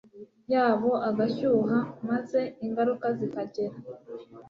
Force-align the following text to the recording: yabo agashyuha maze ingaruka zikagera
yabo 0.53 0.91
agashyuha 1.09 1.77
maze 2.09 2.39
ingaruka 2.65 3.05
zikagera 3.17 3.75